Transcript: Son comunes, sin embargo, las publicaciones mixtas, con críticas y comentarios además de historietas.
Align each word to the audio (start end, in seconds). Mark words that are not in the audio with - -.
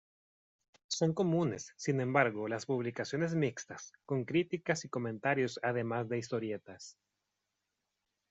Son 0.87 1.13
comunes, 1.13 1.73
sin 1.75 1.99
embargo, 2.01 2.47
las 2.47 2.65
publicaciones 2.65 3.35
mixtas, 3.35 3.93
con 4.07 4.25
críticas 4.25 4.83
y 4.83 4.89
comentarios 4.89 5.59
además 5.61 6.09
de 6.09 6.17
historietas. 6.17 6.97